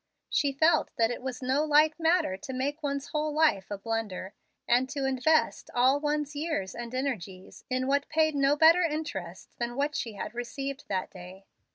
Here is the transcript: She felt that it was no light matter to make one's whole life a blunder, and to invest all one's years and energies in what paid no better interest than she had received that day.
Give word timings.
She 0.31 0.51
felt 0.51 0.89
that 0.95 1.11
it 1.11 1.21
was 1.21 1.43
no 1.43 1.63
light 1.63 1.93
matter 1.99 2.35
to 2.35 2.53
make 2.53 2.81
one's 2.81 3.09
whole 3.09 3.31
life 3.31 3.69
a 3.69 3.77
blunder, 3.77 4.33
and 4.67 4.89
to 4.89 5.05
invest 5.05 5.69
all 5.75 5.99
one's 5.99 6.35
years 6.35 6.73
and 6.73 6.95
energies 6.95 7.65
in 7.69 7.85
what 7.85 8.09
paid 8.09 8.33
no 8.33 8.55
better 8.55 8.81
interest 8.83 9.51
than 9.59 9.77
she 9.93 10.13
had 10.13 10.33
received 10.33 10.85
that 10.87 11.11
day. 11.11 11.45